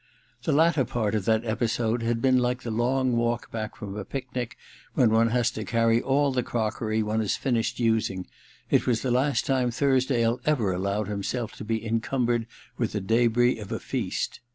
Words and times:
The 0.45 0.51
latter 0.51 0.83
part 0.83 1.13
of 1.13 1.25
that 1.25 1.45
episode 1.45 2.01
had 2.01 2.23
been 2.23 2.39
like 2.39 2.63
the 2.63 2.71
long 2.71 3.15
walk 3.15 3.51
back 3.51 3.75
from 3.75 3.95
a 3.95 4.03
picnic, 4.03 4.57
when 4.95 5.11
one 5.11 5.27
has 5.27 5.51
to 5.51 5.63
carry 5.63 6.01
all 6.01 6.31
the 6.31 6.41
crockery 6.41 7.03
one 7.03 7.19
has 7.19 7.35
finished 7.35 7.79
using: 7.79 8.25
it 8.71 8.87
was 8.87 9.03
the 9.03 9.11
last 9.11 9.45
time 9.45 9.69
Thursdale 9.69 10.41
ever 10.43 10.73
allowed 10.73 11.07
himself 11.07 11.53
to 11.57 11.63
be 11.63 11.85
encumbered 11.85 12.47
with 12.79 12.93
the 12.93 12.99
debris 12.99 13.59
of 13.59 13.71
a 13.71 13.79
feast. 13.79 14.39